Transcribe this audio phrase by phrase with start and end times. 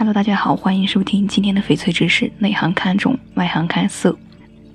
[0.00, 2.32] Hello，大家好，欢迎收听今天的翡翠知识。
[2.38, 4.16] 内行看种，外行看色。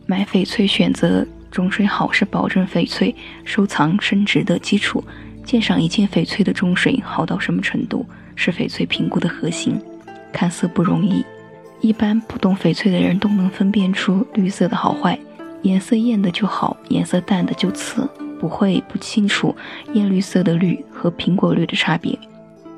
[0.06, 5.04] 买翡翠选择种水好是保证翡翠收藏升值的基础。
[5.44, 9.82] 鉴赏一件翡翠的种水好到什么程度，是翡翠评估的核心。
[10.32, 11.26] 看色不容易，
[11.82, 15.18] 一般不懂翡翠的人都能分辨出绿色的好坏。
[15.64, 18.08] 颜色艳的就好，颜色淡的就次，
[18.40, 19.56] 不会不清楚
[19.94, 22.16] 艳绿色的绿和苹果绿的差别。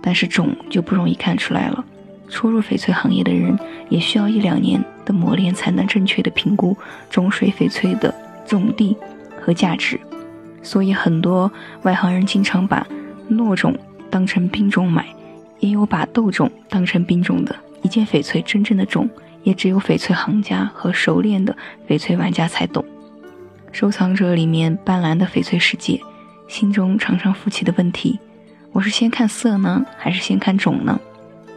[0.02, 1.84] 但是种就不容易看出来了。
[2.30, 3.58] 初入翡翠行业的人
[3.90, 6.76] 也需要一两年的磨练，才能正确的评估
[7.10, 8.14] 种水翡翠的
[8.46, 8.96] 种地
[9.42, 10.00] 和价值。
[10.62, 11.50] 所以很多
[11.84, 12.86] 外行人经常把
[13.30, 13.74] 糯种
[14.10, 15.06] 当成冰种买，
[15.60, 17.56] 也有把豆种当成冰种的。
[17.84, 19.10] 一件翡翠真正的种，
[19.44, 21.56] 也只有翡翠行家和熟练的
[21.88, 22.84] 翡翠玩家才懂。
[23.72, 26.02] 收藏者里面斑斓的翡翠世界，
[26.48, 28.20] 心中常常浮起的问题：
[28.74, 31.00] 我是先看色呢，还是先看种呢？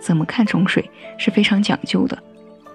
[0.01, 2.19] 怎么看种水是非常讲究的，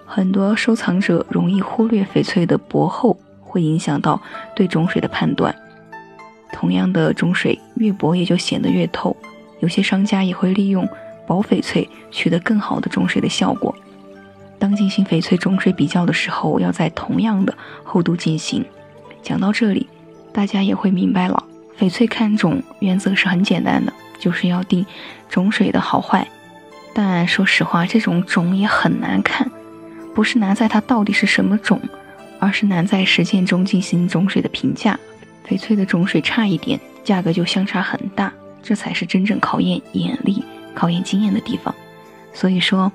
[0.06, 4.20] 很多收藏者容易忽略翡翠的薄厚会影响到
[4.54, 5.54] 对种水的判断。
[6.52, 9.14] 同样的种水越薄也就显得越透，
[9.60, 10.88] 有些商家也会利用
[11.26, 13.74] 薄翡翠取得更好的种水的效果。
[14.58, 18.64] 当进行翡翠种水比较的时候，要在同样的厚度进行。
[19.22, 19.88] 讲到这里，
[20.32, 21.44] 大家也会明白了，
[21.78, 24.86] 翡翠看种原则是很简单的，就是要定
[25.28, 26.26] 种水的好坏。
[26.98, 29.46] 但说实话，这种种也很难看，
[30.14, 31.78] 不是难在它到底是什么种，
[32.38, 34.98] 而是难在实践中进行种水的评价。
[35.46, 40.42] 翡翠的种水差一点，价格就相差很大，这才是真正考验眼力、
[40.74, 41.74] 考验经验的地方。
[42.32, 42.90] 所以说，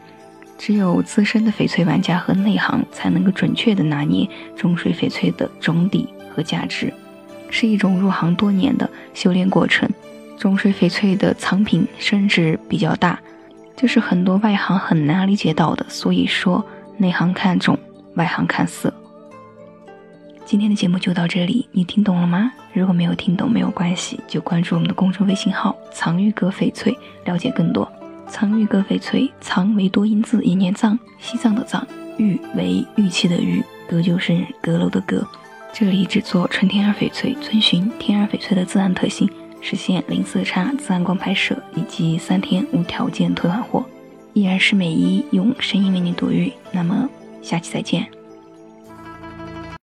[0.58, 4.28] 只有资深的翡翠玩家和内行才能够准确的拿捏
[4.58, 6.92] 种水翡翠的种底和价值，
[7.52, 9.88] 是一种入行多年的修炼过程。
[10.40, 13.20] 种水翡翠的藏品升值比较大。
[13.82, 16.64] 这是很多外行很难理解到的，所以说
[16.98, 17.76] 内行看种，
[18.14, 18.94] 外行看色。
[20.46, 22.52] 今天的节目就到这里，你听懂了吗？
[22.74, 27.92] 如果没有听懂没有关系，就关注我们的公众微信号“藏玉阁翡翠”，了解更多。
[28.28, 31.84] 藏玉阁翡翠，藏为多音字一念藏，西藏的藏，
[32.18, 35.28] 玉为玉器的玉，阁就是阁楼的阁。
[35.74, 39.28] 这里只做纯天然翡翠，遵循天然翡翠的自然特性。
[39.62, 43.86] 实现零色差、自然光拍摄以及三天无条件退换货，
[44.34, 46.52] 依然是美一用声音为你读玉。
[46.72, 47.10] 那么
[47.42, 48.06] 下期再见。